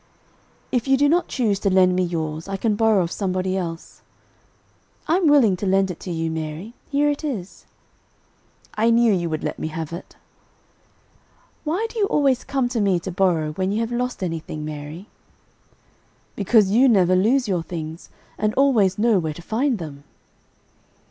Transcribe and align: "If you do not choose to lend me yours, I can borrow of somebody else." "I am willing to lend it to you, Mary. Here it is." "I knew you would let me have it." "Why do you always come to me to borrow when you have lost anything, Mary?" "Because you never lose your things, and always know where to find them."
"If 0.71 0.87
you 0.87 0.97
do 0.97 1.07
not 1.07 1.27
choose 1.27 1.59
to 1.59 1.69
lend 1.69 1.95
me 1.95 2.01
yours, 2.01 2.47
I 2.47 2.57
can 2.57 2.73
borrow 2.73 3.03
of 3.03 3.11
somebody 3.11 3.55
else." 3.55 4.01
"I 5.07 5.17
am 5.17 5.27
willing 5.27 5.55
to 5.57 5.67
lend 5.67 5.91
it 5.91 5.99
to 5.99 6.09
you, 6.09 6.31
Mary. 6.31 6.73
Here 6.89 7.11
it 7.11 7.23
is." 7.23 7.67
"I 8.73 8.89
knew 8.89 9.13
you 9.13 9.29
would 9.29 9.43
let 9.43 9.59
me 9.59 9.67
have 9.67 9.93
it." 9.93 10.15
"Why 11.63 11.85
do 11.87 11.99
you 11.99 12.07
always 12.07 12.43
come 12.43 12.67
to 12.69 12.81
me 12.81 12.99
to 12.99 13.11
borrow 13.11 13.51
when 13.51 13.71
you 13.71 13.79
have 13.81 13.91
lost 13.91 14.23
anything, 14.23 14.65
Mary?" 14.65 15.07
"Because 16.35 16.71
you 16.71 16.89
never 16.89 17.15
lose 17.15 17.47
your 17.47 17.61
things, 17.61 18.09
and 18.39 18.55
always 18.55 18.97
know 18.97 19.19
where 19.19 19.35
to 19.35 19.41
find 19.43 19.77
them." 19.77 20.03